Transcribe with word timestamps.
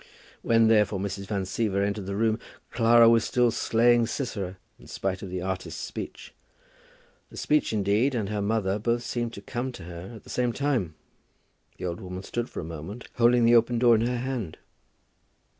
When, 0.41 0.67
therefore, 0.67 0.99
Mrs. 0.99 1.27
Van 1.27 1.43
Siever 1.43 1.85
entered 1.85 2.07
the 2.07 2.15
room 2.15 2.39
Clara 2.71 3.07
was 3.07 3.23
still 3.23 3.51
slaying 3.51 4.07
Sisera, 4.07 4.57
in 4.79 4.87
spite 4.87 5.21
of 5.21 5.29
the 5.29 5.43
artist's 5.43 5.79
speech. 5.79 6.33
The 7.29 7.37
speech, 7.37 7.71
indeed, 7.71 8.15
and 8.15 8.27
her 8.29 8.41
mother 8.41 8.79
both 8.79 9.03
seemed 9.03 9.33
to 9.33 9.43
come 9.43 9.71
to 9.73 9.83
her 9.83 10.11
at 10.15 10.23
the 10.23 10.29
same 10.31 10.53
time. 10.53 10.95
The 11.77 11.85
old 11.85 12.01
woman 12.01 12.23
stood 12.23 12.49
for 12.49 12.59
a 12.61 12.63
moment 12.63 13.09
holding 13.17 13.45
the 13.45 13.53
open 13.53 13.77
door 13.77 13.93
in 13.93 14.01
her 14.07 14.17
hand. 14.17 14.57